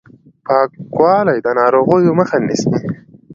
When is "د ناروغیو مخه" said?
1.45-2.37